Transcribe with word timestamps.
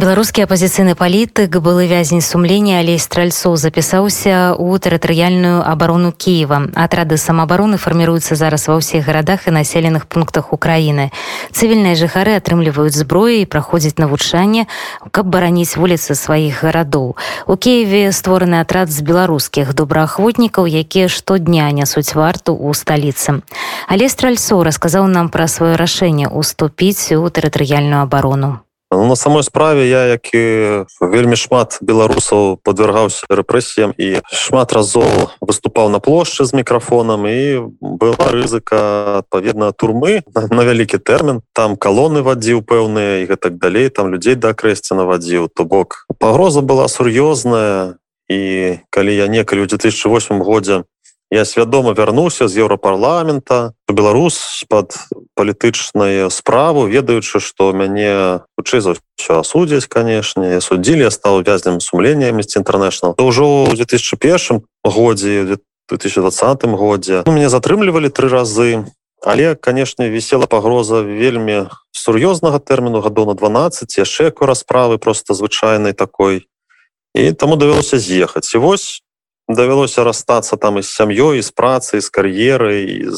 беларускі 0.00 0.46
апозіцыйны 0.48 0.94
палітык 0.96 1.60
былы 1.60 1.84
вязень 1.84 2.24
сумлення 2.24 2.80
алей 2.80 2.96
стральцоў 2.96 3.56
запісаўся 3.60 4.56
ў 4.56 4.80
тэрытарыяльную 4.80 5.60
абарону 5.60 6.08
кіева. 6.16 6.72
Атрады 6.72 7.20
самаабароны 7.20 7.76
фарміруюцца 7.76 8.32
зараз 8.32 8.64
ва 8.72 8.80
ўсіх 8.80 9.04
гарадах 9.04 9.44
і 9.44 9.52
населеных 9.52 10.08
пунктах 10.08 10.56
украіны. 10.56 11.12
Цывільныя 11.52 12.00
жыхары 12.00 12.32
атрымліваюць 12.40 12.96
зброі 12.96 13.44
і 13.44 13.50
праходзіць 13.50 14.00
навучанне 14.00 14.64
каб 15.12 15.28
бараніць 15.28 15.76
вуліцы 15.76 16.16
сваіх 16.16 16.64
гарадоў. 16.64 17.20
У 17.44 17.54
кіеве 17.60 18.08
створаны 18.16 18.64
атрад 18.64 18.88
з 18.88 19.04
беларускіх 19.04 19.76
добраахвотнікаў 19.76 20.64
якія 20.64 21.12
штодня 21.12 21.68
нясуць 21.76 22.16
варту 22.16 22.56
ў 22.56 22.72
сталіцы. 22.72 23.44
Але 23.84 24.08
стральцоў 24.08 24.64
расказаў 24.64 25.12
нам 25.12 25.28
пра 25.28 25.44
сваё 25.44 25.76
рашэнне 25.76 26.32
уступіць 26.32 27.12
у 27.20 27.28
тэрытарыяльную 27.28 28.00
абарону 28.08 28.64
Ну, 28.92 29.06
на 29.06 29.16
самой 29.16 29.42
справе 29.42 29.88
я 29.88 30.06
як 30.06 30.34
і 30.34 30.42
вельмі 31.00 31.36
шмат 31.38 31.78
беларусаў 31.80 32.58
подвергаўся 32.58 33.22
рэпрэсіям 33.30 33.94
і 33.94 34.18
шмат 34.34 34.74
разоў 34.74 35.30
выступаў 35.38 35.94
на 35.94 36.02
плошчы 36.02 36.42
з 36.42 36.58
мікрафонам 36.58 37.22
і 37.30 37.70
была 37.78 38.34
рызыка 38.34 39.22
адпаведна 39.22 39.70
турмы 39.70 40.26
на 40.34 40.66
вялікі 40.66 40.98
тэрмін. 40.98 41.38
Там 41.54 41.78
калоны 41.78 42.26
вадзіў 42.26 42.66
пэўныя 42.66 43.22
і 43.22 43.30
гэтак 43.30 43.62
далей 43.62 43.94
там 43.94 44.10
людзей 44.10 44.34
да 44.34 44.58
крэсці 44.58 44.98
навадзіў. 44.98 45.46
То 45.54 45.62
бок 45.62 46.10
пагроза 46.18 46.60
была 46.60 46.90
сур'ёзная 46.90 47.94
і 48.26 48.40
калі 48.90 49.12
я 49.14 49.30
некалі 49.30 49.66
ў 49.66 49.70
2008 49.70 50.42
годзе 50.42 50.82
я 51.30 51.44
свядома 51.44 51.94
вярнуўся 51.94 52.48
з 52.50 52.58
еўрапарламента 52.58 53.72
беларус 53.86 54.66
под 54.68 54.98
палітычную 55.38 56.30
справу 56.30 56.90
ведаючы 56.90 57.38
что 57.38 57.72
мяне 57.72 58.42
хутчэй 58.58 58.80
за 58.82 58.94
все 59.16 59.40
асудзіць 59.40 59.86
канешне. 59.86 60.60
Суддзілі 60.60 61.06
я 61.06 61.10
стал 61.10 61.42
вязнем 61.42 61.80
сумлення 61.80 62.34
месці 62.34 62.58
інтэрнэшнал 62.60 63.14
то 63.14 63.26
ўжо 63.30 63.70
ў 63.70 63.78
2001 63.78 64.66
годзе 64.84 65.58
2020 65.90 66.66
годзе. 66.74 67.22
Ну, 67.26 67.32
мяне 67.32 67.48
затрымлівалі 67.48 68.10
тры 68.10 68.28
разы 68.28 68.84
але 69.22 69.54
канешне 69.54 70.10
вісела 70.10 70.46
пагроза 70.46 71.02
вельмі 71.04 71.68
сур'ёзнага 71.92 72.58
тэрміну 72.58 73.04
гадоў 73.04 73.30
на 73.30 73.34
12 73.34 73.86
яшчэ 73.98 74.32
расправы 74.40 74.98
просто 74.98 75.34
звычайнай 75.34 75.92
такой. 75.92 76.48
І 77.14 77.32
таму 77.32 77.56
давялося 77.56 77.98
з'ехаць. 77.98 78.54
І 78.54 78.58
вось 78.58 79.02
давялося 79.54 80.04
расстацца 80.04 80.56
там 80.56 80.78
і 80.78 80.82
з 80.82 80.88
сям'ёй 80.90 81.42
з 81.42 81.50
працай 81.50 82.00
з 82.00 82.08
кар'ерай 82.08 83.08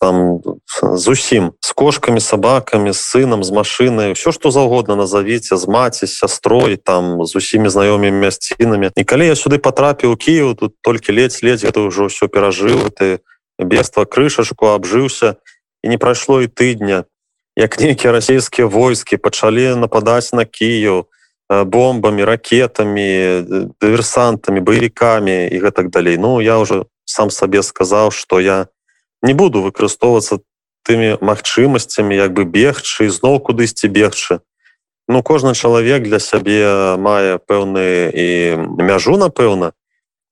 там 0.00 0.40
з 0.82 1.04
усім 1.08 1.52
з 1.60 1.72
кошкамі 1.72 2.20
сабакамі 2.20 2.92
з 2.92 3.00
сынам 3.00 3.44
з 3.44 3.50
машынай 3.50 4.12
все 4.14 4.32
што 4.32 4.50
заўгодна 4.50 4.96
назавіце 4.96 5.56
з 5.56 5.64
маці 5.68 6.06
сястрой 6.06 6.76
там 6.76 7.24
з 7.26 7.36
усімі 7.36 7.68
знаёмымі 7.68 8.20
мясцінамі 8.20 8.90
і 8.96 9.04
калі 9.04 9.26
я 9.26 9.34
сюды 9.34 9.58
потрапіў 9.58 10.16
Кіев 10.16 10.56
тут 10.56 10.74
толькі 10.82 11.12
ледзь 11.12 11.42
ледзь 11.42 11.64
это 11.64 11.86
ўжо 11.86 12.06
ўсё 12.06 12.28
перажыў 12.28 12.90
ты 12.90 13.20
бедства 13.58 14.04
крышашку 14.04 14.74
абжыўся 14.76 15.36
і 15.82 15.88
не 15.88 15.98
прайшло 15.98 16.42
і 16.42 16.46
тыдня. 16.46 17.04
Як 17.56 17.80
нейкія 17.80 18.12
расійскія 18.12 18.68
войскі 18.68 19.16
пачалі 19.16 19.80
нападаць 19.80 20.32
на 20.36 20.44
Кіев 20.44 21.06
Э, 21.06 21.15
бомбамі 21.48 22.24
ракетамі 22.24 23.70
дыверсантамі 23.80 24.60
баевікамі 24.60 25.46
і 25.46 25.56
гэтак 25.62 25.90
далей. 25.90 26.18
Ну 26.18 26.40
я 26.40 26.58
уже 26.58 26.86
сам 27.04 27.30
сабе 27.30 27.62
сказаў 27.62 28.10
что 28.10 28.40
я 28.40 28.66
не 29.22 29.34
буду 29.34 29.62
выкарыстоўвацца 29.62 30.42
тымі 30.82 31.18
магчымасцямі 31.22 32.14
як 32.14 32.34
бы 32.34 32.44
бегчы 32.44 33.10
зноў 33.10 33.40
кудысьці 33.40 33.86
бегчы. 33.86 34.40
Ну 35.08 35.22
кожны 35.22 35.54
чалавек 35.54 36.02
для 36.02 36.18
сябе 36.18 36.98
мае 36.98 37.38
пэўны 37.38 38.10
і 38.10 38.28
мяжу 38.82 39.16
напэўна. 39.16 39.72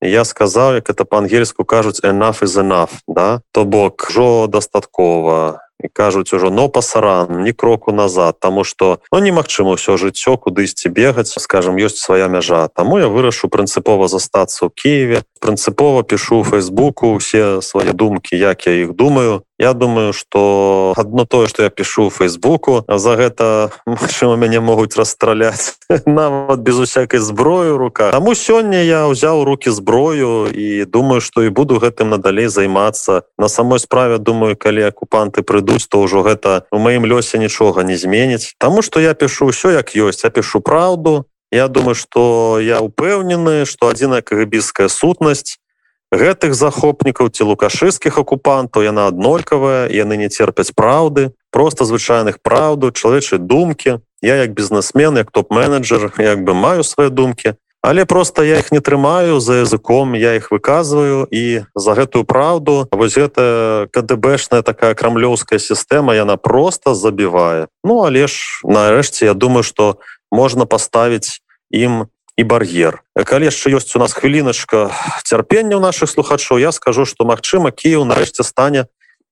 Я 0.03 0.27
сказаў 0.27 0.75
як 0.83 0.91
это 0.91 1.05
па-ангельску 1.07 1.63
кажуць 1.63 2.03
enough 2.03 2.43
is 2.43 2.59
enough 2.59 2.99
да? 3.07 3.41
То 3.51 3.63
бок 3.63 4.11
жо 4.11 4.47
дастаткова 4.47 5.64
і 5.85 5.89
кажуць 5.93 6.33
ужо 6.33 6.49
но 6.49 6.67
пасаран 6.69 7.43
ні 7.43 7.53
кроку 7.53 7.91
назад 7.91 8.39
тому 8.39 8.63
что 8.63 8.99
ну 9.11 9.19
немагчыма 9.19 9.77
ўсё 9.77 9.97
жыццё 10.01 10.37
кудысьці 10.37 10.89
бегаць 10.89 11.37
скажем 11.37 11.77
ёсць 11.77 12.01
свая 12.01 12.27
мяжа 12.27 12.67
таму 12.67 12.97
я 12.99 13.07
вырашу 13.07 13.47
прынцыпова 13.47 14.09
застацца 14.09 14.65
ў 14.65 14.69
Киеве 14.73 15.19
прынцыпова 15.39 16.03
пишу 16.03 16.43
фейсбуку 16.43 17.17
все 17.21 17.61
свае 17.61 17.93
думкі 17.93 18.33
як 18.33 18.65
я 18.65 18.73
іх 18.83 18.97
думаю 18.97 19.45
Я 19.57 19.73
думаю 19.73 20.11
что 20.13 20.93
одно 20.97 21.25
тое 21.25 21.47
что 21.47 21.63
я 21.63 21.69
пишу 21.69 22.09
фейсбуку 22.09 22.83
за 22.87 23.15
гэта 23.15 23.71
магчыма 23.85 24.35
мяне 24.35 24.59
могуць 24.59 24.97
расстраляць. 24.97 25.79
Нават 26.05 26.59
без 26.59 26.75
усякай 26.75 27.19
зброю 27.19 27.77
рука 27.77 28.11
таму 28.11 28.35
сёння 28.35 28.83
я 28.83 29.07
ўзяў 29.07 29.47
руки 29.47 29.71
зброю 29.71 30.51
і 30.51 30.85
думаю 30.85 31.21
что 31.21 31.43
і 31.43 31.49
буду 31.49 31.79
гэтым 31.79 32.11
надалей 32.11 32.47
займацца. 32.47 33.23
На 33.37 33.47
самой 33.47 33.79
справе 33.79 34.17
думаю 34.17 34.59
калі 34.59 34.83
акупанты 34.91 35.39
прыйдуць 35.41 35.87
то 35.87 36.03
ўжо 36.03 36.19
гэта 36.27 36.67
у 36.71 36.77
маім 36.77 37.07
лёсе 37.07 37.39
нічога 37.39 37.87
не 37.87 37.95
зменіць. 37.95 38.55
Таму 38.59 38.81
что 38.81 38.99
я 38.99 39.13
пишу 39.13 39.47
ўсё 39.55 39.71
як 39.71 39.95
ёсць. 39.95 40.27
Я 40.27 40.29
пишу 40.29 40.59
праўду. 40.59 41.31
Я 41.51 41.67
думаю 41.67 41.95
что 41.95 42.59
я 42.59 42.83
упэўнены 42.83 43.63
что 43.63 43.87
адзіная 43.87 44.19
кагабійская 44.19 44.91
сутнасць 44.91 45.63
гэтых 46.11 46.53
захопнікаў 46.53 47.29
ці 47.29 47.49
лукашыскіх 47.49 48.17
акупантаў 48.17 48.85
яна 48.85 49.07
аднолькавая 49.09 49.89
яны 49.89 50.17
не 50.17 50.29
церпяць 50.29 50.73
праўды 50.75 51.31
просто 51.51 51.85
звычайных 51.85 52.41
праўду 52.43 52.91
чалавечай 52.91 53.39
думкі. 53.39 53.99
Я 54.21 54.35
як 54.35 54.53
бізнесмен 54.53 55.17
як 55.17 55.31
топ-менеджер 55.31 56.13
як 56.17 56.43
бы 56.43 56.53
маю 56.53 56.83
свае 56.83 57.09
думкі 57.09 57.55
але 57.85 58.05
просто 58.05 58.43
я 58.43 58.57
их 58.57 58.71
не 58.71 58.79
трымаю 58.79 59.39
за 59.39 59.61
языком 59.61 60.13
я 60.13 60.33
их 60.33 60.51
выказываю 60.51 61.27
і 61.29 61.61
за 61.75 61.93
гэтую 61.93 62.25
праўду 62.25 62.89
вось 62.91 63.13
гэта 63.13 63.87
кДбшная 63.93 64.65
такая 64.65 64.95
крамлёўская 64.95 65.59
сістэма 65.59 66.15
яна 66.15 66.37
просто 66.37 66.95
забівае. 66.95 67.67
Ну 67.83 68.01
але 68.01 68.25
ж 68.25 68.65
нарэшце 68.65 69.25
я 69.25 69.33
думаю 69.33 69.61
что 69.61 70.01
можна 70.31 70.65
паставіць 70.65 71.45
ім 71.69 72.09
і 72.37 72.43
бар'ер. 72.43 73.03
Калі 73.15 73.47
яшчэ 73.47 73.71
ёсць 73.79 73.95
у 73.95 73.99
нас 73.99 74.11
хвіліначка 74.13 74.91
цярпення 75.23 75.79
ў 75.79 75.81
наших 75.81 76.11
слухачоў 76.11 76.59
я 76.59 76.71
скажу 76.75 77.05
что 77.07 77.23
Мачыма 77.23 77.71
Кіев 77.71 78.03
нарэшце 78.03 78.43
стане 78.43 78.87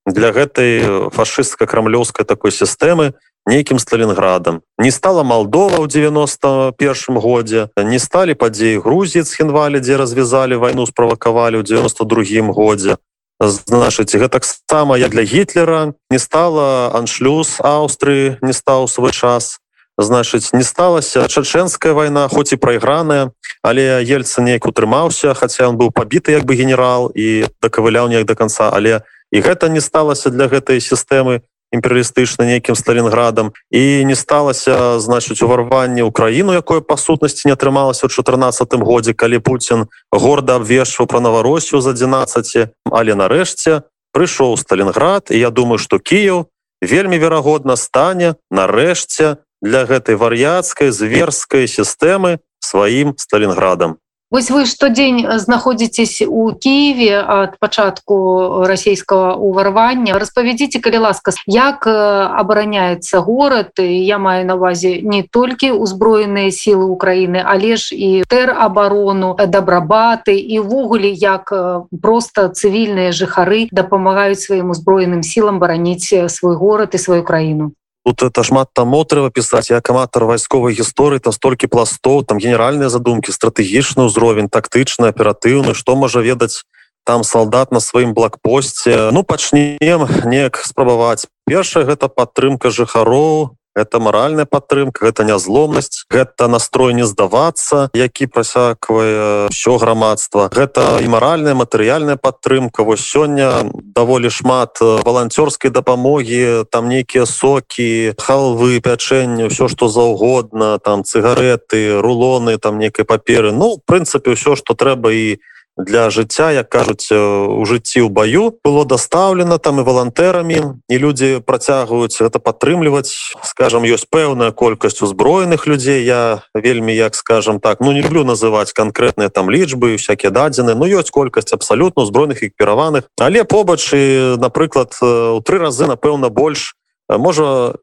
для 0.08 0.32
гэтай 0.32 1.12
фашыстка 1.12 1.68
крамлёўскай 1.68 2.24
такой 2.24 2.52
сістэмы 2.52 3.14
нейкім 3.46 3.80
сталинградам 3.80 4.64
не 4.80 4.92
стала 4.92 5.24
Малдова 5.24 5.84
ў 5.84 5.88
91 5.92 7.20
годзе 7.20 7.68
не 7.76 8.00
сталі 8.00 8.40
падзеі 8.40 8.80
Грузіі 8.80 9.28
хінвалі 9.28 9.84
дзе 9.84 10.00
развязалі 10.00 10.56
вайну 10.56 10.88
справакавалі 10.88 11.60
ў 11.60 11.64
92 11.64 12.56
годзе. 12.56 12.96
Значыць 13.44 14.16
гэтаксама 14.16 14.96
я 14.96 15.12
для 15.12 15.28
гітлера 15.28 15.92
не 16.08 16.20
стала 16.20 16.96
аншлюз 16.96 17.60
Аўстрыі 17.60 18.40
не 18.40 18.56
стаў 18.56 18.88
свой 18.88 19.12
час 19.12 19.60
значыць 19.98 20.54
не 20.54 20.64
сталася. 20.64 21.28
Чачэнская 21.28 21.94
вайна 21.94 22.28
хоць 22.28 22.54
і 22.54 22.62
прайграная 22.62 23.32
але 23.64 24.04
ельца 24.04 24.44
неяк 24.44 24.68
утрымаўся 24.68 25.34
хаця 25.34 25.72
он 25.72 25.80
быў 25.80 25.96
пабіты 25.96 26.36
як 26.36 26.44
бы 26.44 26.60
генерал 26.60 27.10
і 27.16 27.48
дакавыляў 27.64 28.12
неяк 28.12 28.28
до 28.28 28.36
конца 28.36 28.70
але 28.70 29.02
і 29.32 29.40
гэта 29.40 29.72
не 29.72 29.80
сталася 29.80 30.30
для 30.30 30.52
гэтай 30.52 30.84
сістэмы 30.84 31.42
імперыялістычна 31.74 32.46
нейкім 32.46 32.76
сталинградам 32.76 33.56
і 33.72 34.06
не 34.06 34.16
сталася 34.20 35.00
значыць 35.00 35.42
уварванне 35.42 36.04
ўкраіну 36.04 36.54
якое 36.54 36.84
па 36.84 37.00
сутнасці 37.00 37.48
не 37.50 37.56
атрымалася 37.56 38.06
ў 38.06 38.12
14 38.12 38.76
годзе 38.84 39.16
калі 39.16 39.40
Путін 39.40 39.88
горда 40.12 40.60
абвешваў 40.60 41.08
пра 41.08 41.24
наваросю 41.24 41.80
з 41.80 41.96
11 41.96 42.68
але 42.92 43.16
нарэшце 43.16 43.88
прыйшоў 44.12 44.60
сталинград 44.60 45.32
і 45.32 45.40
я 45.40 45.50
думаю 45.50 45.80
что 45.80 46.04
Кіев 46.04 46.52
вельмі 46.84 47.18
верагодна 47.18 47.80
стане 47.80 48.36
нарэшце 48.52 49.40
для 49.64 49.88
гэтай 49.88 50.20
вар'яцкай 50.20 50.92
зверскай 50.92 51.66
сістэмы 51.72 52.44
сваім 52.60 53.16
сталинградам 53.18 53.98
Вось 54.34 54.50
вы 54.50 54.66
штодзень 54.66 55.30
знаходзіцесь 55.38 56.24
у 56.26 56.52
Киеве 56.58 57.22
ад 57.22 57.54
пачатку 57.62 58.66
расійскага 58.66 59.38
уварвання 59.38 60.18
распавядзіце 60.18 60.82
калі 60.82 61.06
ласка 61.06 61.32
як 61.46 61.86
абараняецца 61.86 63.22
горад 63.22 63.78
я 63.78 64.18
маю 64.18 64.42
на 64.50 64.58
увазе 64.58 65.06
не 65.06 65.22
толькі 65.22 65.78
узброеныя 65.78 66.50
сілы 66.50 66.90
Украіны 66.90 67.46
але 67.46 67.78
ж 67.78 67.94
і 67.94 68.26
тер 68.26 68.58
оборону 68.58 69.38
дабрабаты 69.38 70.34
і 70.34 70.66
ввогуле 70.66 71.14
як 71.14 71.54
просто 72.02 72.50
цывільныя 72.50 73.14
жыхары 73.14 73.70
дапамагаюць 73.70 74.42
сваім 74.42 74.74
узброеным 74.74 75.22
сілам 75.22 75.62
бараніць 75.62 76.10
свой 76.10 76.58
горад 76.58 76.98
і 76.98 77.04
сваю 77.06 77.22
краіну 77.22 77.78
тут 78.06 78.24
это 78.24 78.44
шмат 78.44 78.70
там 78.74 78.92
трэба 78.92 79.30
пісаць 79.32 79.72
як 79.72 79.90
аматар 79.90 80.26
вайсковай 80.26 80.76
гісторыі 80.76 81.20
там 81.20 81.34
столькі 81.34 81.68
пластоў 81.68 82.24
там 82.24 82.38
генеральныя 82.38 82.90
задумкі 82.90 83.32
стратэгічны 83.32 84.08
ўзровень 84.12 84.50
тактычны 84.50 85.08
аператыўны 85.10 85.74
што 85.74 85.96
можа 85.96 86.20
ведаць 86.20 86.68
там 87.04 87.24
салдат 87.24 87.72
на 87.72 87.80
сваім 87.80 88.14
блокпосце 88.14 89.12
ну 89.12 89.24
пачнем 89.24 90.08
неяк 90.28 90.60
спрабаваць 90.64 91.28
першая 91.48 91.84
гэта 91.88 92.08
падтрымка 92.08 92.72
жыхароў 92.72 93.56
это 93.76 94.00
маральная 94.00 94.46
падтрымка 94.46 95.06
гэта 95.06 95.24
нязломнасць 95.24 96.06
гэта 96.10 96.48
настрой 96.48 96.94
не 96.94 97.06
здавацца 97.06 97.90
які 97.94 98.28
прасяквае 98.28 99.48
все 99.50 99.78
грамадства. 99.78 100.50
Гэта 100.54 101.00
і 101.02 101.08
маральная 101.08 101.54
матэрыяльная 101.54 102.18
падтрымка. 102.18 102.84
Вось 102.84 103.02
сёння 103.02 103.70
даволі 103.74 104.30
шмат 104.30 104.80
валанцёрскай 104.82 105.72
дапамогі 105.72 106.66
там 106.70 106.90
нейкія 106.90 107.26
сокі 107.26 108.14
халвы 108.18 108.80
пячэння 108.80 109.50
все 109.50 109.68
что 109.68 109.88
заўгодна 109.88 110.80
там 110.80 111.04
цыгареты 111.04 112.02
рулоны 112.02 112.58
там 112.58 112.80
некай 112.80 113.06
паперы. 113.06 113.52
Ну 113.52 113.80
прынцыпе 113.86 114.34
ўсё 114.34 114.56
что 114.56 114.74
трэба 114.74 115.14
і 115.14 115.40
для 115.78 116.10
жыцця 116.10 116.52
як 116.52 116.70
кажуць 116.70 117.10
у 117.12 117.66
жыцці 117.66 118.06
ў 118.06 118.10
баю. 118.10 118.58
Было 118.64 118.86
дастаўлена 118.86 119.58
там 119.58 119.82
і 119.82 119.84
валантэрамі 119.84 120.84
і 120.90 120.96
людзі 120.98 121.42
працягваюць 121.46 122.22
это 122.22 122.38
падтрымліваць. 122.38 123.34
Скажем 123.42 123.84
ёсць 123.84 124.06
пэўная 124.06 124.52
колькасць 124.52 125.02
узброеных 125.02 125.66
людзей. 125.66 126.06
Я 126.06 126.46
вельмі 126.54 126.94
як 126.96 127.16
скажем 127.16 127.60
так 127.60 127.82
ну 127.82 127.92
не 127.92 128.02
люблю 128.02 128.24
называць 128.24 128.74
канкрэтныя 128.74 129.30
там 129.30 129.50
лічбы 129.50 129.98
всякие 129.98 130.32
дадзены 130.32 130.76
ну 130.76 130.86
ёсць 130.86 131.10
колькасць 131.10 131.54
абсалютна 131.54 132.04
узброеных 132.04 132.44
экіпіраваных 132.44 133.10
але 133.20 133.44
побач 133.44 133.94
і 133.94 134.38
напрыклад 134.38 134.94
у 135.02 135.42
тры 135.42 135.58
разы 135.58 135.88
напэўна 135.88 136.30
больш 136.30 136.76
можа 137.10 137.74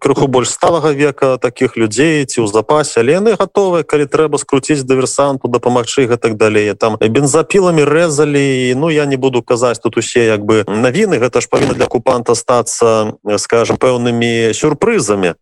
крыху 0.00 0.26
больш 0.26 0.48
сталага 0.48 0.92
века 0.92 1.38
таких 1.38 1.76
людзей 1.76 2.24
ці 2.24 2.40
ў 2.40 2.46
запасе 2.48 3.00
але 3.04 3.20
яны 3.20 3.36
готовы 3.36 3.84
калі 3.84 4.08
трэба 4.08 4.40
скруціць 4.40 4.82
дыверсанту 4.88 5.48
дапамагчы 5.48 6.08
гэтак 6.08 6.36
далей. 6.40 6.72
Там 6.74 6.96
бензапіламі 6.96 7.84
рэзалі 7.84 8.72
ну 8.74 8.88
я 8.88 9.04
не 9.04 9.16
буду 9.16 9.42
казаць 9.42 9.78
тут 9.78 9.96
усе 9.96 10.26
як 10.26 10.44
бы 10.44 10.64
навіны 10.66 11.20
гэта 11.20 11.40
ж 11.44 11.48
павінна 11.52 11.76
для 11.76 11.84
акупанта 11.84 12.34
стацца 12.34 13.18
скажем 13.36 13.76
пэўнымі 13.76 14.56
сюрпрызамі. 14.56 15.36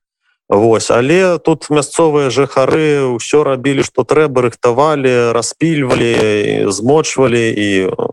Вось 0.51 0.91
але 0.91 1.39
тут 1.39 1.71
мясцовыя 1.71 2.35
жыхары 2.35 3.07
ўсё 3.15 3.47
рабілі 3.47 3.87
што 3.87 4.03
трэба 4.03 4.51
рыхтавалі 4.51 5.31
распільвалі 5.31 6.67
змочвалі 6.75 7.47
і 7.55 7.69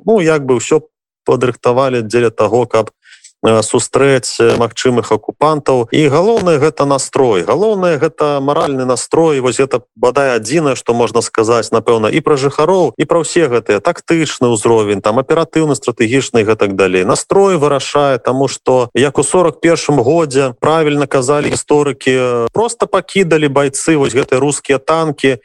ну 0.06 0.22
як 0.22 0.46
бы 0.46 0.62
ўсё 0.62 0.86
падрыхтавалі 1.26 2.06
дзеля 2.06 2.30
таго 2.30 2.70
каб 2.70 2.94
сустрэць 3.44 4.42
магчымых 4.58 5.12
акупантаў. 5.12 5.88
І 5.92 6.08
галоўнае 6.10 6.58
гэта 6.58 6.86
настрой. 6.86 7.44
Галоўнае 7.44 7.98
гэта 7.98 8.40
маральны 8.42 8.86
настрой. 8.86 9.40
Вось 9.40 9.60
это 9.60 9.82
бадай 9.96 10.36
адзінае 10.36 10.76
што 10.76 10.94
можна 10.94 11.22
сказаць 11.22 11.72
напэўна 11.72 12.10
і 12.10 12.20
пра 12.22 12.36
жыхароў 12.38 12.94
і 12.98 13.04
пра 13.06 13.22
ўсе 13.22 13.48
гэтыя. 13.48 13.80
Тактычны 13.80 14.50
ўзровень 14.50 15.02
там 15.02 15.20
аператыўны 15.20 15.76
стратэгічны 15.76 16.44
гэтак 16.44 16.76
далей. 16.76 17.06
Настрой 17.06 17.58
вырашае 17.58 18.18
таму 18.18 18.48
што 18.48 18.90
як 18.98 19.18
у 19.20 19.24
41 19.24 20.02
годзе 20.02 20.54
правільна 20.60 21.08
казалі 21.08 21.54
гісторыкі 21.54 22.50
просто 22.54 22.88
пакідалі 22.88 23.48
байцы 23.48 23.98
вось 23.98 24.18
гэтыя 24.18 24.40
рускія 24.40 24.78
танки 24.78 25.40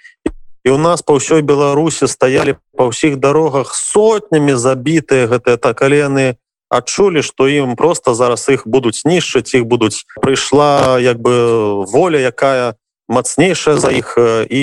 і 0.65 0.71
у 0.71 0.79
нас 0.79 1.03
па 1.03 1.19
ўсёй 1.19 1.43
беларусі 1.43 2.06
стаялі 2.06 2.55
па 2.79 2.87
ўсіх 2.91 3.19
дарогах 3.19 3.75
сотнямі 3.75 4.55
забітыя 4.55 5.27
гэтыя 5.27 5.59
такалены 5.59 6.39
адчулі 6.72 7.22
што 7.22 7.48
ім 7.48 7.76
просто 7.76 8.14
зараз 8.16 8.48
іх 8.48 8.64
будуць 8.66 9.04
нішчыць 9.04 9.52
іх 9.54 9.69
будуць 9.69 10.08
прыйшла 10.24 10.98
як 10.98 11.20
бы 11.20 11.84
воля 11.84 12.19
якая 12.19 12.74
мацнейшая 13.08 13.76
за 13.76 13.92
іх 13.92 14.16
і 14.48 14.62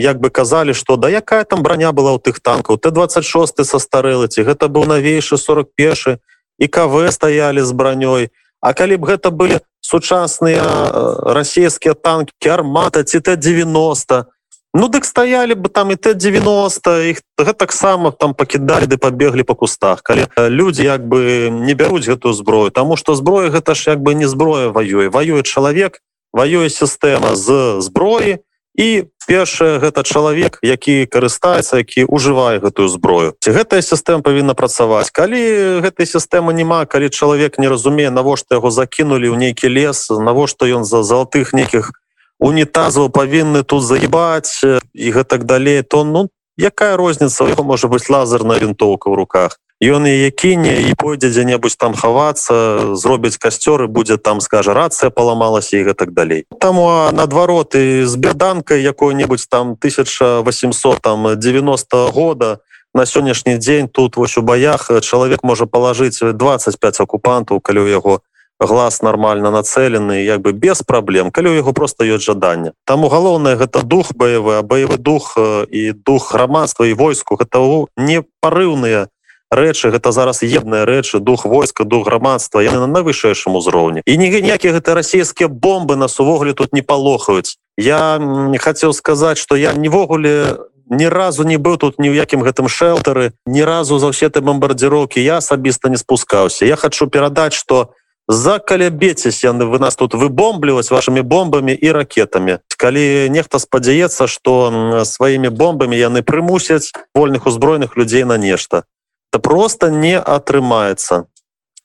як 0.00 0.16
бы 0.24 0.32
казалі 0.32 0.72
што 0.72 0.96
да 0.96 1.12
якая 1.12 1.44
там 1.44 1.62
броня 1.62 1.92
была 1.92 2.16
ў 2.16 2.20
тых 2.24 2.40
танкаў 2.40 2.80
т26 2.80 3.64
са 3.64 3.78
старэлаці 3.78 4.48
гэта 4.48 4.72
быў 4.72 4.88
навейшы 4.88 5.36
41 5.36 6.16
і 6.58 6.66
кВ 6.68 7.12
стаялі 7.12 7.60
з 7.60 7.72
бранёй 7.72 8.32
А 8.62 8.72
калі 8.78 8.96
б 8.96 9.10
гэта 9.10 9.34
былі 9.34 9.58
сучасныя 9.82 10.62
расійскія 11.34 11.98
танки 11.98 12.46
армата 12.46 13.02
ці 13.02 13.18
т90 13.18 14.22
Ну 14.74 14.88
дык 14.88 15.04
стаялі 15.04 15.54
бы 15.54 15.68
там 15.68 15.92
і 15.92 16.00
Т90 16.00 17.12
іх 17.12 17.20
гэтаксама 17.36 18.12
там 18.16 18.32
пакідалі 18.32 18.88
ды 18.88 18.96
пабеглі 18.96 19.44
па 19.44 19.52
кустах. 19.54 20.00
Калі 20.00 20.24
людзі 20.36 20.88
як 20.88 21.04
бы 21.04 21.52
не 21.52 21.76
бяруць 21.76 22.08
гэтую 22.08 22.32
зброю 22.32 22.72
Таму 22.72 22.96
што 22.96 23.14
зброя 23.14 23.52
гэта 23.52 23.76
ж 23.76 23.92
як 23.92 24.00
бы 24.00 24.14
не 24.16 24.24
зброя 24.24 24.72
ваюе. 24.72 25.12
Ваюе 25.12 25.42
чалавек 25.42 26.00
ваюе 26.32 26.72
сістэма 26.72 27.36
з 27.36 27.84
зброі 27.84 28.40
і 28.72 29.04
першае 29.28 29.76
гэта 29.76 30.08
чалавек 30.08 30.56
які 30.64 31.04
карыстаецца 31.04 31.84
які 31.84 32.08
ўжывае 32.08 32.64
гэтую 32.64 32.88
зброю. 32.88 33.36
Ці 33.44 33.52
гэтая 33.52 33.84
сістэма 33.84 34.24
павінна 34.24 34.56
працаваць? 34.56 35.12
Калі 35.12 35.84
гэтай 35.84 36.08
сістэмы 36.08 36.56
няма 36.56 36.88
калі 36.88 37.12
чалавек 37.12 37.60
не 37.60 37.68
разумее 37.68 38.08
навошта 38.08 38.56
яго 38.56 38.72
закінулі 38.72 39.28
ў 39.28 39.36
нейкі 39.36 39.68
лес 39.68 40.08
навошта 40.08 40.64
ён 40.64 40.88
за 40.88 41.04
залатых 41.04 41.52
нейкіх 41.52 41.92
унітазаў 42.42 43.08
павінны 43.14 43.62
тут 43.62 43.86
заебаць 43.86 44.66
і 44.66 45.06
гэтак 45.14 45.46
далей 45.46 45.82
то 45.82 46.02
ну 46.04 46.28
якая 46.58 46.96
розніца 46.98 47.46
яго 47.48 47.62
можа 47.62 47.88
быць 47.88 48.10
лазерная 48.10 48.58
вінтоўка 48.58 49.08
ў 49.08 49.14
руках. 49.16 49.62
Ён 49.82 50.06
яе 50.06 50.30
кіне 50.30 50.78
і 50.86 50.94
пойдзе 50.94 51.30
дзе-небудзь 51.34 51.74
там 51.74 51.94
хавацца 51.98 52.94
зробіць 52.94 53.38
касцёры 53.38 53.90
будзе 53.90 54.14
там 54.18 54.38
скажа 54.38 54.74
рацыя 54.74 55.10
паламалася 55.10 55.78
і 55.78 55.86
гэтак 55.90 56.14
далей 56.14 56.46
таму 56.58 57.10
наадварот 57.10 57.74
і 57.74 58.06
з 58.06 58.14
беданкай 58.14 58.82
якой-небудзь 58.82 59.46
там 59.46 59.74
1800 59.78 61.00
там 61.00 61.38
90 61.38 62.10
года. 62.10 62.58
На 62.94 63.06
сённяшні 63.06 63.56
дзень 63.56 63.88
тут 63.88 64.16
вось 64.16 64.36
у 64.36 64.42
баях 64.42 64.90
чалавек 65.00 65.42
можа 65.42 65.64
палажыць 65.64 66.20
25 66.20 67.00
акупантаў 67.00 67.58
калі 67.64 67.88
ў 67.88 67.88
яго 67.88 68.20
глаз 68.66 69.02
нормально 69.02 69.50
нацелены 69.50 70.24
як 70.24 70.40
бы 70.40 70.52
без 70.52 70.82
праблем 70.82 71.30
калі 71.30 71.50
у 71.50 71.54
яго 71.54 71.72
просто 71.72 72.04
ёсць 72.04 72.24
жаданне. 72.24 72.72
Таму 72.84 73.08
галоўнае 73.08 73.56
гэта 73.56 73.82
дух 73.82 74.14
баявы 74.14 74.62
баявы 74.62 74.96
дух 74.96 75.36
і 75.70 75.92
дух 75.92 76.32
грамадства 76.32 76.86
і 76.86 76.94
войску. 76.94 77.36
Гэта 77.36 77.86
не 77.96 78.22
парыўныя 78.40 79.08
рэчы 79.52 79.92
гэта 79.92 80.12
зараз 80.12 80.42
едныя 80.42 80.88
рэчы 80.88 81.20
дух 81.20 81.44
войска 81.44 81.84
дух 81.84 82.08
грамадства 82.08 82.64
яны 82.64 82.80
на 82.80 82.88
найвышэйшым 82.88 83.54
узроўні. 83.54 84.00
І 84.06 84.16
ніякія 84.16 84.72
гэта 84.72 84.94
расійскія 84.94 85.48
бомбы 85.48 85.96
нас 85.96 86.18
увогуле 86.20 86.54
тут 86.54 86.72
не 86.72 86.82
палохаюць. 86.82 87.60
Я 87.76 88.18
не 88.18 88.58
хацеў 88.58 88.92
сказаць 88.92 89.38
что 89.38 89.56
я 89.56 89.72
невогуле 89.72 90.56
не 90.88 91.08
разу 91.08 91.44
не 91.44 91.56
быў 91.56 91.76
тут 91.76 92.00
ні 92.00 92.08
ў 92.08 92.16
якім 92.16 92.40
гэтым 92.44 92.68
шэлтары 92.68 93.32
ні 93.46 93.64
разу 93.64 93.98
за 93.98 94.12
ўсе 94.12 94.32
ты 94.32 94.40
бомбардзіроўкі 94.40 95.20
я 95.20 95.36
асабіста 95.44 95.88
не 95.92 96.00
спускаўся. 96.00 96.64
Я 96.64 96.76
хочу 96.76 97.06
перадаць 97.06 97.54
что 97.54 97.92
закалябецесь 98.28 99.44
яны 99.44 99.66
вы 99.66 99.78
нас 99.78 99.96
тут 99.96 100.14
выбомбліваць 100.14 100.90
вашими 100.90 101.20
бомбами 101.20 101.72
і 101.72 101.92
ракетами. 101.92 102.58
Калі 102.78 103.28
нехта 103.30 103.58
спадзяецца 103.58 104.26
что 104.26 105.04
сваімі 105.04 105.48
бомбами 105.48 105.96
яны 105.96 106.22
прымусяць 106.22 106.92
вольных 107.14 107.46
узброеных 107.46 107.96
людзей 107.96 108.24
на 108.24 108.38
нешта 108.38 108.84
да 109.32 109.38
просто 109.38 109.90
не 109.90 110.20
атрымаецца 110.20 111.24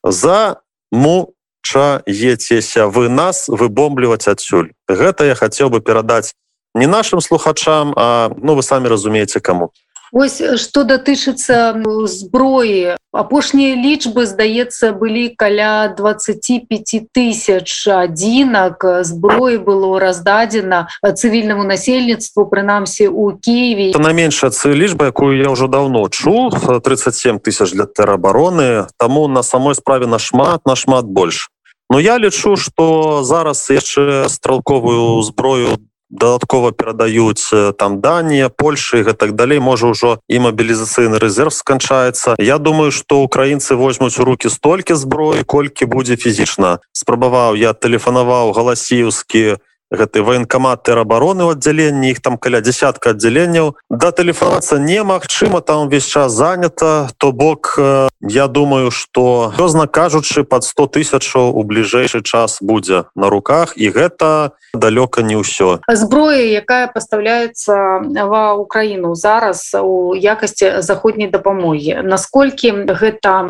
за 0.04 0.62
мучаецеся 0.92 2.88
вы 2.88 3.10
нас 3.10 3.48
выбомбліваць 3.48 4.28
адсюль 4.28 4.72
гэта 4.88 5.26
я 5.26 5.36
хацеў 5.36 5.70
бы 5.70 5.82
перадаць 5.82 6.36
не 6.76 6.88
нашим 6.88 7.22
слухачам 7.22 7.94
а 7.96 8.30
ну 8.38 8.56
вы 8.56 8.64
самі 8.64 8.90
разумееце 8.90 9.40
кому 9.40 9.72
Вось 10.12 10.42
што 10.62 10.84
датычыцца 10.88 11.76
зброі 12.08 12.96
апошнія 13.12 13.76
лічбы 13.76 14.26
здаецца 14.30 14.94
былі 14.94 15.34
каля 15.36 15.90
25 15.98 17.12
тысяч 17.12 17.68
адзінак 17.88 18.86
зброі 19.04 19.58
было 19.58 20.00
раздадзена 20.00 20.88
цывільнаму 21.02 21.66
насельніцтву 21.66 22.46
прынамсі 22.46 23.10
у 23.10 23.34
Киеве 23.36 23.92
на 23.98 24.14
меншая 24.14 24.52
лічба 24.66 25.12
якую 25.12 25.36
я 25.36 25.50
ўжо 25.52 25.68
давно 25.68 26.08
чуў 26.08 26.54
37 26.56 27.40
тысяч 27.40 27.74
для 27.74 27.90
тэрабароны 27.90 28.88
таму 28.98 29.28
на 29.28 29.44
самой 29.44 29.76
справе 29.76 30.06
нашмат 30.08 30.62
нашмат 30.66 31.06
больш 31.06 31.50
Ну 31.90 32.00
я 32.00 32.20
лічу 32.20 32.58
што 32.60 33.24
зараз 33.24 33.64
яшчэ 33.72 34.28
стралковую 34.28 35.24
зброю 35.24 35.80
дадаткова 36.10 36.72
перадаюць 36.72 37.52
там 37.78 38.02
Данія 38.02 38.50
Польша 38.50 39.04
гэтак 39.04 39.36
далей. 39.36 39.60
Можа 39.60 39.92
ўжо 39.92 40.20
і 40.28 40.40
мабілізацыйны 40.40 41.20
рэзерв 41.20 41.54
сканчаецца. 41.54 42.36
Я 42.40 42.58
думаю 42.58 42.92
что 42.92 43.24
украінцы 43.24 43.76
возьмуць 43.76 44.20
у 44.20 44.24
руки 44.24 44.50
столькі 44.50 44.96
зброі 44.96 45.44
колькі 45.44 45.86
будзе 45.86 46.16
фізічна. 46.16 46.80
Спрабаваў 46.92 47.56
я 47.56 47.74
тэлефанаваў 47.74 48.52
галасіўскі 48.54 49.58
гэты 49.92 50.22
военкамат 50.22 50.84
тэрабароны 50.84 51.48
ў 51.48 51.56
аддзяленні 51.56 52.12
іх 52.12 52.20
там 52.22 52.38
каля 52.38 52.60
десятка 52.62 53.16
аддзяленняў. 53.16 53.80
Да 53.90 54.12
тэлефанацца 54.12 54.80
немагчыма 54.80 55.62
там 55.62 55.88
увесь 55.88 56.06
час 56.06 56.34
занята. 56.34 57.10
То 57.18 57.32
бок 57.32 57.76
э, 57.78 58.10
я 58.22 58.48
думаю 58.48 58.92
что 58.92 59.54
грозна 59.56 59.88
кажучы 59.88 60.44
под 60.44 60.64
100 60.64 60.88
тысячаў 60.88 61.56
у 61.56 61.64
бліжэйшы 61.64 62.22
час 62.22 62.60
будзе 62.62 63.06
на 63.16 63.30
руках. 63.30 63.74
І 63.78 63.90
гэта 63.90 64.52
далёка 64.74 65.24
не 65.24 65.40
ўсё. 65.40 65.80
Зброя 65.88 66.44
якая 66.44 66.92
пастаўляецца 66.92 68.04
ва 68.28 68.60
украіну 68.60 69.16
зараз 69.16 69.72
у 69.80 70.16
якасці 70.16 70.82
заходняй 70.84 71.32
дапамогі. 71.32 72.04
Насколькі 72.04 72.88
гэта 72.88 73.48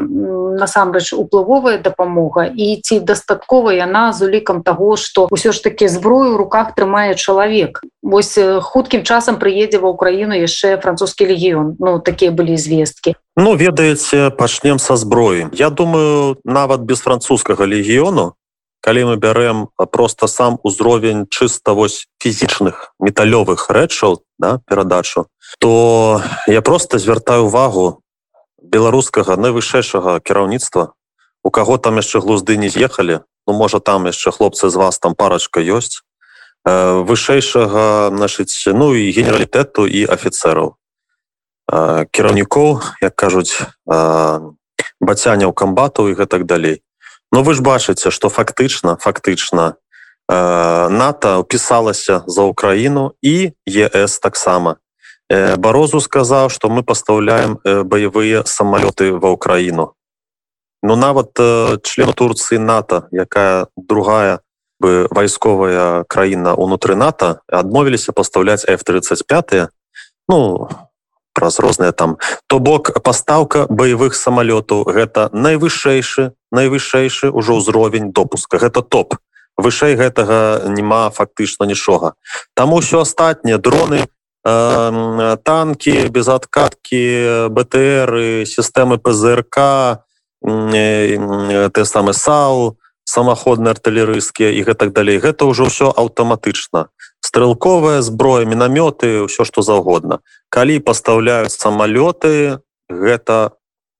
насамрэч 0.58 1.13
уплывовая 1.13 1.77
дапамога 1.77 2.50
і 2.50 2.82
ці 2.82 3.00
дастаткова 3.00 3.74
яна 3.74 4.13
з 4.13 4.29
улікам 4.29 4.62
того 4.62 4.98
что 4.98 5.27
ўсё 5.32 5.51
ж 5.51 5.63
таки 5.63 5.88
зброю 5.88 6.26
ў 6.27 6.38
руках 6.38 6.75
трымае 6.75 7.15
чалавек 7.15 7.81
вось 8.03 8.36
хуткім 8.38 9.03
часам 9.03 9.39
прыедзе 9.41 9.79
ва 9.84 9.91
ўкраіну 9.96 10.36
яшчэ 10.36 10.77
французскі 10.84 11.27
легіён 11.31 11.75
ну 11.79 12.00
такія 12.00 12.31
былі 12.31 12.57
звесткі 12.57 13.15
ну 13.38 13.55
ведаеце 13.55 14.29
пачнем 14.29 14.79
са 14.79 14.96
зброі. 14.96 15.48
Я 15.53 15.69
думаю 15.69 16.38
нават 16.43 16.81
без 16.81 17.00
французскага 17.01 17.65
легіёну 17.65 18.34
калі 18.81 19.03
мы 19.12 19.15
бярэм 19.19 19.67
просто 19.91 20.27
сам 20.27 20.60
узровень 20.63 21.27
чыста 21.29 21.74
вось 21.74 22.07
фізічных 22.24 22.93
металёвых 23.00 23.67
рэчаў 23.69 24.24
да 24.39 24.60
перадачу 24.67 25.27
то 25.60 26.22
я 26.48 26.62
просто 26.62 27.00
звяртаю 27.00 27.48
увагу 27.48 28.03
беларускага 28.62 29.38
найвышэйшага 29.38 30.19
кіраўніцтва. 30.19 30.93
У 31.43 31.50
каго 31.50 31.77
там 31.77 31.96
яшчэ 31.96 32.19
глузды 32.19 32.57
не 32.57 32.69
з'ехалі 32.69 33.24
ну 33.48 33.53
можа 33.53 33.79
там 33.79 34.05
яшчэ 34.05 34.31
хлопцы 34.31 34.69
з 34.69 34.75
вас 34.75 35.00
там 35.00 35.15
парачка 35.15 35.63
ёсць 35.63 36.03
вышэйшага 37.07 38.12
значыць 38.12 38.67
ну 38.75 38.91
і 38.91 39.12
генералітэту 39.15 39.88
і 39.88 40.03
афіцераў 40.12 40.75
кіраўнікоў 42.12 42.69
як 43.01 43.13
кажуць 43.15 43.63
бацяняў 45.00 45.53
камбату 45.53 46.09
і 46.09 46.17
гэтак 46.17 46.45
далей. 46.45 46.83
Ну 47.31 47.43
вы 47.43 47.53
ж 47.53 47.62
бачыце 47.62 48.12
што 48.12 48.29
фактычна 48.29 48.97
фактычна 49.00 49.79
нато 50.27 51.39
упісалася 51.39 52.24
за 52.27 52.43
ўкраіну 52.51 53.15
і 53.24 53.55
ес 53.67 54.19
таксама. 54.19 54.77
Барозу 55.31 56.00
сказаў 56.00 56.50
што 56.50 56.67
мы 56.71 56.83
пастаўляем 56.83 57.59
баявыя 57.63 58.43
самалёты 58.43 59.15
ва 59.15 59.31
ўкраіну 59.36 59.97
Ну 60.83 60.95
нават 60.95 61.33
член 61.83 62.13
Турцыі 62.13 62.59
НАТО, 62.59 63.09
якая 63.12 63.67
другая 63.75 64.39
бы 64.79 65.07
вайсковая 65.12 66.03
краіна 66.07 66.53
унутры 66.53 66.96
НАТО 66.96 67.39
адмовіліся 67.50 68.12
пастаўляць 68.12 68.65
F-35 68.65 69.69
ну 70.29 70.69
праз 71.34 71.60
розныя 71.60 71.91
там 71.91 72.17
то 72.48 72.60
бок 72.60 72.91
пастаўка 73.03 73.65
баявых 73.69 74.15
самалётаў 74.15 74.86
гэта 74.89 75.29
найвышэйшы 75.34 76.34
найвышэйшы 76.51 77.31
ўжо 77.31 77.60
ўзровень 77.60 78.12
допуска. 78.12 78.57
Гэта 78.57 78.81
топ. 78.81 79.15
Вышэй 79.57 79.98
гэтага 79.98 80.69
няма 80.69 81.10
фактычна 81.10 81.65
нічога. 81.65 82.13
Там 82.53 82.74
усё 82.74 83.01
астатнія 83.01 83.57
дроны 83.57 84.05
э, 84.46 85.38
танки 85.43 86.07
без 86.10 86.27
адкаткі 86.29 87.50
БТР 87.50 88.46
сістэмы 88.46 89.01
ПЗРК 89.01 89.57
те 90.46 91.84
самы 91.84 92.13
сау 92.13 92.77
самаходныя 93.07 93.71
артылерыйскія 93.71 94.51
і 94.51 94.61
гэтак 94.67 94.91
далей. 94.91 95.17
Гэта 95.23 95.47
ўжо 95.47 95.71
ўсё 95.71 95.87
аўтаматычна. 95.95 96.91
Стрэлковая 97.23 98.03
зброя 98.03 98.43
мінамёты 98.43 99.23
ўсё 99.31 99.47
што 99.47 99.63
заўгодна. 99.63 100.19
Калі 100.51 100.83
пастаўляюць 100.83 101.55
самалёты 101.55 102.59
гэта 102.91 103.55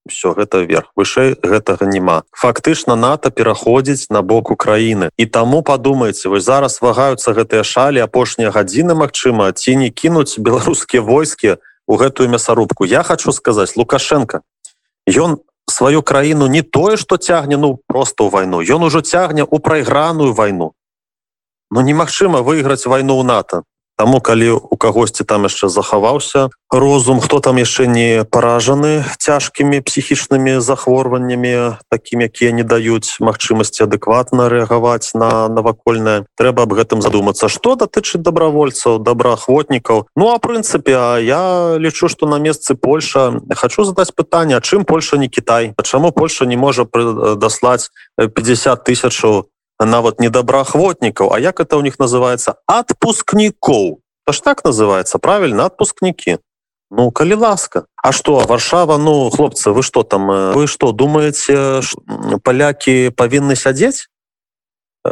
все 0.08 0.36
гэта 0.36 0.64
вверх 0.68 0.92
вышэй 0.96 1.36
гэтага 1.40 1.88
няма. 1.88 2.24
Фактычна 2.32 2.96
нато 2.96 3.32
пераходзіць 3.32 4.12
на 4.12 4.22
бок 4.22 4.52
украіны. 4.52 5.10
І 5.18 5.26
таму 5.26 5.64
падумайце 5.64 6.28
вось 6.28 6.44
зараз 6.44 6.80
вагаюцца 6.84 7.32
гэтыя 7.32 7.64
шалі 7.64 8.04
апошнія 8.04 8.52
гадзіны 8.52 8.96
Мачыма 8.96 9.52
ці 9.52 9.76
не 9.76 9.90
кінуць 9.90 10.40
беларускія 10.40 11.02
войскі 11.02 11.58
у 11.88 11.96
гэтую 11.96 12.28
мясарубку. 12.28 12.84
Я 12.84 13.04
хочу 13.04 13.32
сказаць 13.32 13.76
лукашенко. 13.76 14.44
Ён 15.08 15.40
сваю 15.78 16.02
краіну 16.02 16.48
не 16.48 16.62
тое 16.62 16.98
что 16.98 17.18
цягне 17.18 17.58
ну 17.58 17.78
просто 17.88 18.26
ў 18.26 18.30
вайну. 18.34 18.66
Ён 18.66 18.90
ужо 18.90 19.02
цягне 19.02 19.46
у 19.46 19.60
прайграную 19.60 20.34
вайну. 20.34 20.74
Ну 21.70 21.82
немагчыма 21.82 22.42
выйграць 22.42 22.90
вайну 22.90 23.14
ў 23.22 23.24
нато 23.24 23.62
Таму 23.98 24.22
калі 24.22 24.62
у 24.62 24.78
кагосьці 24.78 25.26
там 25.26 25.50
яшчэ 25.50 25.70
захаваўся 25.74 26.50
розум 26.72 27.20
хто 27.20 27.40
там 27.40 27.58
яшчэ 27.58 27.88
не 27.88 28.24
паражаны 28.28 29.04
цяжкімі 29.18 29.82
псіхічнымі 29.82 30.60
захворваннямі 30.60 31.80
такім 31.90 32.22
якія 32.28 32.52
не 32.52 32.64
даюць 32.64 33.18
магчымасці 33.24 33.88
адэкватна 33.88 34.50
рэагаваць 34.52 35.16
на 35.16 35.48
навакольнае 35.48 36.28
трэба 36.36 36.68
аб 36.68 36.76
гэтым 36.76 37.02
задумацца. 37.02 37.48
Што 37.48 37.74
датычыць 37.80 38.22
добравольцаў 38.22 39.00
добраахвотнікаў? 39.00 40.12
Ну 40.16 40.26
а 40.30 40.38
прынцыпе 40.44 41.24
я 41.24 41.78
лічу 41.80 42.12
што 42.12 42.28
на 42.28 42.38
месцы 42.38 42.76
Польша 42.76 43.40
хочу 43.56 43.88
задаць 43.88 44.12
пытанне 44.12 44.60
чым 44.62 44.84
Польша 44.84 45.18
не 45.18 45.28
Кітай? 45.28 45.74
Чаму 45.84 46.12
Польша 46.12 46.46
не 46.46 46.58
можа 46.58 46.84
даслаць 47.40 47.90
50 48.20 48.84
тысячаў 48.84 49.48
нават 49.86 50.20
не 50.20 50.30
добраахвотнікаў 50.30 51.34
А 51.34 51.40
як 51.40 51.60
это 51.60 51.78
у 51.78 51.82
них 51.82 52.00
называется? 52.00 52.56
Отпускнікоў 52.68 54.00
ж 54.28 54.44
так 54.44 54.66
называется 54.66 55.20
правильно? 55.20 55.66
Отпускнікі 55.66 56.38
Ну 56.92 57.12
калі 57.12 57.34
ласка. 57.34 57.84
А 57.96 58.12
что 58.12 58.40
варшава 58.40 58.98
ну 58.98 59.30
хлопцы 59.30 59.72
вы 59.72 59.84
что 59.84 60.04
там 60.04 60.28
вы 60.54 60.68
что 60.68 60.92
думаете 60.92 61.82
паляки 62.44 63.12
павінны 63.12 63.56
сядзець 63.56 64.08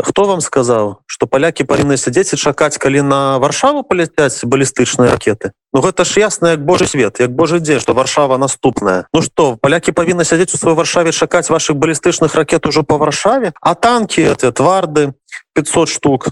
хто 0.04 0.26
вам 0.26 0.42
сказаў 0.42 1.00
что 1.06 1.28
палякі 1.28 1.64
павінны 1.64 1.98
сядзець 1.98 2.34
і 2.34 2.38
чакаць 2.38 2.78
калі 2.78 3.02
на 3.02 3.40
варшаву 3.40 3.84
паляцяць 3.84 4.44
балістычныя 4.44 5.12
ракеты 5.12 5.52
Ну 5.76 5.82
гэта 5.84 6.06
ж 6.08 6.24
ясна 6.24 6.56
як 6.56 6.64
Божий 6.64 6.88
свет 6.88 7.20
як 7.20 7.32
Божий 7.36 7.60
дзень 7.60 7.80
что 7.80 7.94
варшава 7.94 8.38
наступная 8.38 9.08
Ну 9.14 9.22
что 9.22 9.58
палякі 9.62 9.92
павінны 9.92 10.26
сядзець 10.26 10.56
у 10.56 10.58
сваёй 10.58 10.76
варшаве 10.76 11.12
чакаць 11.12 11.50
ваших 11.50 11.76
балістычных 11.76 12.36
ракет 12.36 12.66
ужо 12.66 12.84
по 12.84 12.98
варшаве 12.98 13.54
а 13.62 13.76
танки 13.76 14.22
эти 14.22 14.52
тварды 14.52 15.14
500 15.54 15.90
штук. 15.90 16.30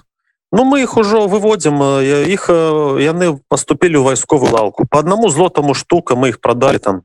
Ну 0.51 0.63
мы 0.65 0.82
их 0.84 0.98
ужо 0.98 1.27
выводим 1.27 1.82
іх 2.29 2.50
яны 2.50 3.39
поступілі 3.50 3.98
ў 3.98 4.13
вайсковую 4.13 4.53
лаўку 4.53 4.86
по 4.86 5.00
одному 5.00 5.29
злотаму 5.29 5.74
штука 5.74 6.15
мы 6.15 6.29
их 6.29 6.41
продали 6.41 6.77
там 6.77 7.01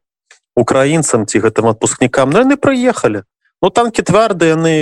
украінцам 0.54 1.24
ці 1.24 1.40
гэтым 1.40 1.72
отпускнікам 1.72 2.36
яны 2.36 2.60
прыехали 2.60 3.24
Ну 3.60 3.70
танки 3.74 4.02
твярды 4.06 4.54
яны 4.54 4.74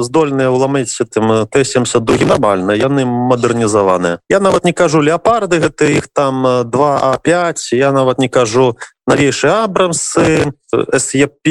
здольныя 0.00 0.48
ўламаць 0.48 0.96
тым 1.12 1.44
Т-72 1.52 2.24
нормально 2.24 2.72
яны 2.72 3.04
мадэрнізаваныя 3.04 4.24
Я 4.32 4.40
нават 4.40 4.64
не 4.64 4.72
кажу 4.72 5.04
леопарды 5.04 5.60
гэта 5.60 5.84
іх 5.92 6.08
там 6.08 6.40
2А5 6.64 7.76
я 7.76 7.92
нават 7.92 8.16
не 8.16 8.32
кажу 8.32 8.80
новейшие 9.06 9.52
абрамсы 9.52 10.48
SEP 10.72 11.44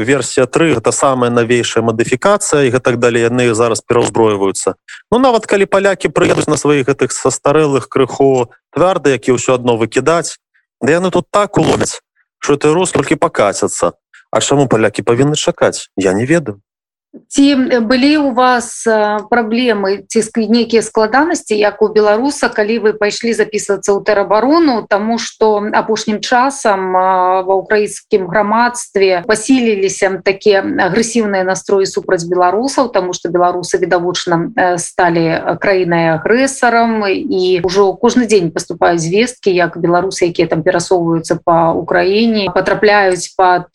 версія 0.00 0.46
3 0.48 0.80
гэта 0.80 0.92
самая 0.92 1.28
новейшая 1.28 1.84
мадыфікацыя 1.84 2.64
і 2.64 2.72
гэтак 2.72 2.96
далей 2.96 3.28
яны 3.28 3.52
зараз 3.52 3.84
пераўзброиваюцца 3.84 4.80
Ну 5.12 5.20
нават 5.20 5.44
калі 5.44 5.68
палякі 5.68 6.08
прыедуць 6.08 6.48
на 6.48 6.56
сваіх 6.56 6.88
гэтых 6.88 7.12
са 7.12 7.28
старэлых 7.28 7.92
крыху 7.92 8.48
твярды 8.72 9.12
які 9.12 9.36
ўсё 9.36 9.60
адно 9.60 9.76
выкідаць 9.76 10.40
да 10.80 10.96
яны 10.96 11.12
тут 11.12 11.28
так 11.28 11.60
уломяць 11.60 12.00
что 12.40 12.56
ты 12.56 12.72
рус 12.72 12.96
толькі 12.96 13.20
пакацяцца 13.20 14.00
А 14.32 14.40
чаму 14.40 14.64
палякі 14.72 15.02
павінны 15.08 15.36
чакаць? 15.36 15.88
Я 16.00 16.12
не 16.18 16.24
ведаю 16.26 16.56
ці 17.28 17.56
былі 17.84 18.16
у 18.16 18.30
вас 18.32 18.88
праблемы 19.28 20.04
ці 20.08 20.24
нейкія 20.36 20.82
складанасці 20.82 21.52
як 21.56 21.82
у 21.82 21.88
беларуса 21.92 22.48
калі 22.48 22.78
вы 22.78 22.92
пайшлі 22.96 23.36
записываться 23.36 23.92
ў 23.92 24.00
тэрабарону 24.00 24.88
тому 24.88 25.18
что 25.20 25.60
апошнім 25.60 26.24
часам 26.24 26.92
ва 27.44 27.52
ўкраінскім 27.52 28.28
грамадстве 28.32 29.24
пасіліліся 29.28 30.24
такія 30.24 30.64
агрэсіўныя 30.64 31.44
настроі 31.44 31.84
супраць 31.84 32.24
беларусаў 32.24 32.88
тому 32.88 33.12
что 33.12 33.28
беларусы 33.28 33.76
відавочна 33.76 34.48
сталі 34.80 35.60
краінай 35.60 36.16
агрэсарам 36.16 37.04
і 37.12 37.60
ўжо 37.60 37.92
кожны 37.92 38.24
дзень 38.24 38.56
поступаюць 38.56 39.04
звесткі 39.04 39.52
як 39.52 39.76
беларусы 39.76 40.32
якія 40.32 40.48
там 40.48 40.64
перасоўваюцца 40.64 41.36
по 41.44 41.76
Украіне 41.76 42.48
потрапляюць 42.56 43.36
под 43.36 43.68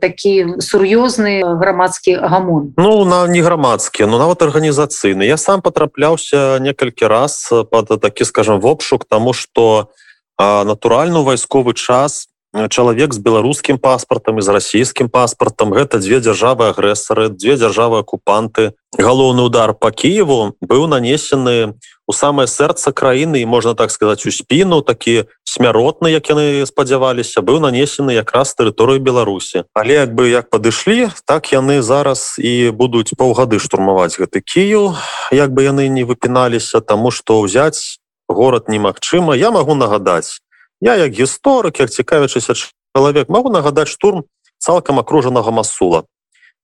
такі 0.00 0.64
сур'ёзны 0.64 1.44
грамадскі 1.44 2.16
гамон 2.24 2.69
Ну 2.76 3.04
на 3.04 3.26
не 3.26 3.42
грамадскія 3.42 4.08
ну 4.08 4.18
нават 4.18 4.42
арганізацыйны 4.42 5.22
я 5.26 5.36
сам 5.36 5.60
потрапляўся 5.62 6.58
некалькі 6.58 7.06
раз 7.06 7.52
под 7.70 8.00
такі 8.00 8.24
скажем 8.24 8.60
в 8.60 8.66
обшук 8.66 9.04
тому 9.04 9.32
что 9.32 9.90
натуральны 10.38 11.20
вайсковы 11.20 11.74
час 11.74 12.29
чалавек 12.52 13.14
з 13.14 13.18
беларускім 13.18 13.78
паспартам 13.78 14.38
і 14.38 14.42
з 14.42 14.48
расійскім 14.48 15.08
паспартам. 15.08 15.70
Гэта 15.70 16.02
дзве 16.02 16.18
дзяржавы 16.18 16.74
агрэсары 16.74 17.30
две 17.30 17.54
дзяржавы 17.54 18.02
акупанты 18.02 18.74
галоўны 18.98 19.46
удар 19.46 19.74
по 19.74 19.90
Киеву 19.90 20.58
быў 20.60 20.90
нанесены 20.90 21.78
у 22.10 22.12
самае 22.12 22.50
сэрца 22.50 22.90
краіны 22.90 23.38
і 23.38 23.46
можна 23.46 23.74
так 23.78 23.90
сказаць 23.94 24.26
у 24.26 24.34
спіну. 24.34 24.82
Такі 24.82 25.30
смяротны 25.46 26.10
як 26.10 26.26
яны 26.26 26.66
спадзяваліся 26.66 27.38
быў 27.38 27.62
нанесены 27.62 28.18
якраз 28.18 28.58
тэрыторыю 28.58 28.98
беларусі. 28.98 29.64
Але 29.74 30.02
як 30.02 30.14
бы 30.14 30.26
як 30.26 30.50
падышлі 30.50 31.14
так 31.24 31.54
яны 31.54 31.82
зараз 31.86 32.34
і 32.42 32.74
будуць 32.74 33.14
паўгады 33.14 33.62
штурмаваць 33.62 34.18
гэты 34.18 34.42
кію 34.42 34.98
як 35.30 35.54
бы 35.54 35.62
яны 35.62 35.86
не 35.86 36.02
выпіналіся 36.02 36.82
тому 36.82 37.14
что 37.14 37.38
ўзяць 37.46 38.02
город 38.26 38.66
немагчыма. 38.66 39.38
Я 39.38 39.54
могу 39.54 39.78
нагадаць 39.78 40.42
я 40.80 40.96
як 40.96 41.12
гісторык 41.12 41.80
як 41.80 41.90
цікавячыся 41.90 42.54
чалавек 42.96 43.28
могу 43.28 43.50
нагадаць 43.50 43.88
штурм 43.88 44.24
цалкам 44.58 44.98
акружанага 44.98 45.50
масула 45.50 46.04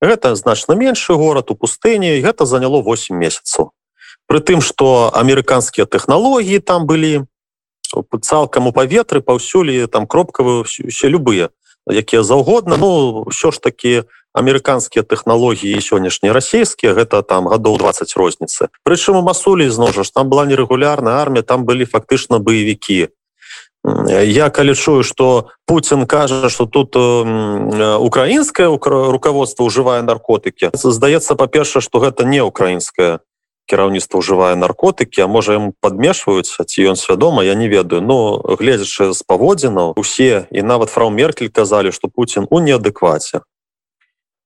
гэта 0.03 0.35
значна 0.35 0.75
меншы 0.75 1.15
город 1.15 1.51
у 1.51 1.55
пустыні 1.55 2.21
гэта 2.21 2.47
заняло 2.47 2.83
8 2.83 3.17
месяцаў 3.17 3.73
Пры 4.27 4.43
тым, 4.43 4.59
што 4.59 5.07
амерыканскія 5.15 5.87
тэхналогіі 5.87 6.59
там 6.59 6.87
былі 6.87 7.31
цалкам 8.23 8.67
у 8.67 8.73
паветры 8.75 9.23
паўсюлі 9.23 9.87
там 9.87 10.07
кропкавы 10.11 10.67
усе 10.67 11.07
любыя, 11.07 11.55
якія 11.87 12.27
заўгодна 12.27 12.77
Ну 12.77 13.23
ўсё 13.31 13.55
ж 13.55 13.63
такі 13.63 14.11
амерыканскія 14.35 15.07
тэхналогіі 15.07 15.79
сённяшнія 15.79 16.35
расійскія 16.35 16.93
гэта 16.99 17.23
там 17.23 17.47
гадоў 17.47 17.79
20 17.79 18.19
розніцы. 18.19 18.69
Прычым 18.83 19.17
у 19.17 19.23
масулі 19.23 19.71
зножаш 19.71 20.11
там 20.11 20.29
была 20.29 20.45
нерэгулярная 20.51 21.23
армія, 21.23 21.47
там 21.47 21.65
былі 21.65 21.87
фактычна 21.87 22.43
баевікі. 22.43 23.15
Я 24.19 24.51
калі 24.51 24.75
чую, 24.75 25.03
што 25.03 25.51
Путін 25.67 26.07
кажа, 26.07 26.49
што 26.51 26.67
тут 26.67 26.97
украінскае 26.97 28.67
руководство 28.67 29.65
ўжывае 29.65 30.03
наркотыкі. 30.03 30.75
здаецца 30.75 31.35
па-перша, 31.35 31.81
што 31.81 32.03
гэта 32.03 32.25
не 32.25 32.43
украінская 32.43 33.21
кіраўніцтва 33.67 34.23
ўжывае 34.23 34.55
наркотыкі 34.55 35.27
а 35.27 35.29
можа 35.29 35.59
ім 35.59 35.75
падмешваюцца 35.83 36.65
ці 36.65 36.95
ён 36.95 36.97
свядома 36.97 37.43
я 37.43 37.55
не 37.59 37.69
ведаю 37.69 38.01
но 38.01 38.39
гледзячы 38.39 39.11
з 39.13 39.21
паводзінаў 39.27 39.99
усе 39.99 40.47
і 40.51 40.63
нават 40.63 40.95
фрау 40.95 41.11
меркель 41.11 41.51
казалі 41.51 41.93
што 41.93 42.09
Путін 42.09 42.47
у 42.51 42.63
неадэкваце 42.63 43.43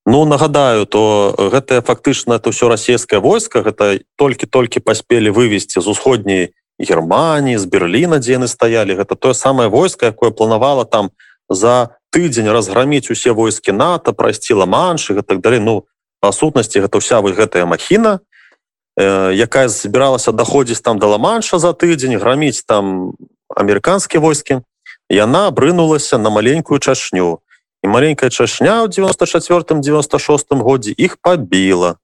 Ну 0.09 0.25
нагадаю 0.25 0.89
то 0.89 1.37
гэтае 1.37 1.85
фактычна 1.85 2.41
это 2.41 2.51
ўсё 2.51 2.73
расійскае 2.73 3.21
войска 3.21 3.61
гэта 3.61 4.01
толькі-толькі 4.17 4.81
паспелі 4.81 5.31
вывесці 5.37 5.85
з 5.85 5.87
усходняй 5.87 6.57
Геррманіі 6.81 7.59
з 7.61 7.65
Берліна 7.69 8.19
дзе 8.19 8.41
яны 8.41 8.49
стаялі. 8.49 8.97
Гэта 8.97 9.15
тое 9.15 9.37
самае 9.37 9.69
войска 9.69 10.11
якое 10.11 10.31
планавала 10.33 10.85
там 10.85 11.13
за 11.49 12.01
тыдзень 12.11 12.49
разграміць 12.49 13.13
усе 13.13 13.31
войскі 13.31 13.77
нато 13.77 14.13
прайсці 14.13 14.57
ла-маншы 14.57 15.21
так 15.23 15.41
далей. 15.41 15.61
Ну 15.61 15.85
па 16.21 16.33
сутнасці 16.33 16.81
гэта 16.81 16.99
ўся 16.99 17.21
вы 17.21 17.37
гэтая 17.37 17.69
махіна 17.69 18.21
якая 18.99 19.69
збіралася 19.69 20.33
даходзіць 20.33 20.81
там 20.81 20.99
да 20.99 21.07
ла-манша 21.07 21.59
за 21.59 21.73
тыдзень 21.73 22.19
граміць 22.19 22.65
там 22.67 23.15
амерыканскія 23.49 24.21
войскі. 24.21 24.61
Яна 25.11 25.51
брынулася 25.51 26.19
на 26.19 26.31
маленькую 26.31 26.79
чашню 26.79 27.41
і 27.83 27.87
маленькая 27.89 28.31
чашня 28.31 28.85
ў 28.85 28.89
94 28.89 29.81
96 29.81 30.47
годзе 30.61 30.95
іх 30.97 31.19
пабіла 31.23 31.97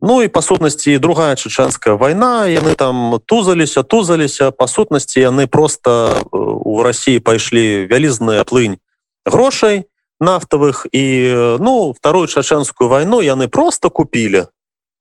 Ну 0.00 0.22
і 0.22 0.28
па 0.28 0.42
сутнасці 0.42 0.98
другая 0.98 1.36
чачанская 1.36 1.94
вайна 1.94 2.48
яны 2.48 2.74
там 2.74 3.20
тузаліся 3.26 3.82
тузаліся. 3.82 4.50
Па 4.50 4.66
сутнасці 4.66 5.20
яны 5.20 5.46
просто 5.46 6.24
у 6.32 6.82
Росіі 6.82 7.20
пайшлі 7.20 7.86
вялізная 7.86 8.44
плынь 8.44 8.80
грошай 9.24 9.84
нафтавых 10.20 10.86
і 10.92 11.34
ну 11.60 11.92
вторую 11.96 12.26
чачанскую 12.26 12.88
вайну 12.88 13.22
яны 13.22 13.48
просто 13.48 13.90
купілі 13.90 14.46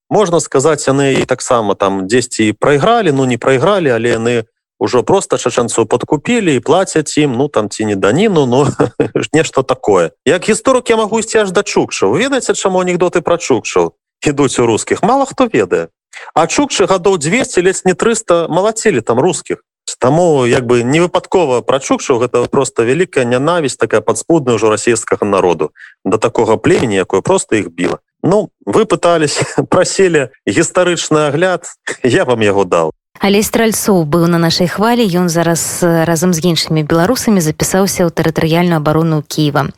можна 0.10 0.40
сказаць 0.40 0.88
яны 0.88 1.14
і 1.22 1.26
таксама 1.26 1.76
там 1.76 2.08
дзесьці 2.08 2.54
прайгралі 2.60 3.12
ну 3.12 3.26
не 3.26 3.38
прайгралі 3.38 3.90
але 3.90 4.10
яны 4.16 4.36
ўжо 4.80 5.04
просто 5.04 5.38
чачанцу 5.38 5.86
подкупілі 5.86 6.56
і 6.56 6.60
плацяць 6.60 7.18
ім 7.18 7.36
ну 7.36 7.48
там 7.48 7.70
ці 7.70 7.86
не 7.86 7.96
даніну 7.96 8.46
но 8.46 8.68
нешта 9.34 9.64
такое 9.64 10.12
як 10.26 10.48
гісторык 10.50 10.90
я 10.90 10.96
магу 10.96 11.20
ісці 11.20 11.44
аж 11.44 11.52
да 11.52 11.64
чукчаў 11.64 12.16
ведаеце 12.16 12.56
чаму 12.56 12.80
анекдоты 12.80 13.22
пра 13.22 13.38
чукчаў 13.38 13.94
ідуць 14.26 14.60
у 14.60 14.66
рускіх. 14.66 15.04
Мало 15.04 15.26
хто 15.26 15.48
ведае. 15.48 15.88
А 16.34 16.48
чукчы 16.48 16.86
гадоў 16.86 17.18
200 17.18 17.62
ледзь 17.62 17.86
не 17.86 17.94
300 17.94 18.48
малацілі 18.50 19.02
там 19.02 19.20
рускіх. 19.20 19.64
Таму 20.00 20.46
як 20.46 20.66
бы 20.66 20.84
не 20.84 21.02
выпадкова 21.02 21.62
прачукшаў 21.62 22.20
гэта 22.20 22.46
просто 22.48 22.84
вялікая 22.84 23.26
нянавість 23.26 23.80
такая 23.80 24.02
падспудная 24.02 24.56
ўжо 24.56 24.70
расійскага 24.70 25.26
народу. 25.26 25.72
Да 26.06 26.18
такога 26.18 26.58
племені 26.58 26.96
якое 26.96 27.22
просто 27.22 27.56
іх 27.56 27.72
біла. 27.72 28.00
Ну 28.24 28.50
вы 28.66 28.86
пытались 28.86 29.42
прасілі 29.70 30.30
гістарычны 30.48 31.28
агляд 31.28 31.66
я 32.04 32.26
вам 32.26 32.42
яго 32.42 32.66
дал 32.66 32.92
Але 33.20 33.44
стральцоў 33.44 34.08
быў 34.08 34.32
на 34.32 34.40
нашай 34.40 34.68
хвалі. 34.72 35.04
Ён 35.04 35.28
зараз 35.28 35.84
разам 35.84 36.32
з 36.32 36.40
іншымі 36.40 36.88
беларусамі 36.88 37.44
запісаўся 37.44 38.08
ў 38.08 38.16
тэрытарыяльную 38.16 38.80
абарону 38.80 39.20
Ківа 39.28 39.76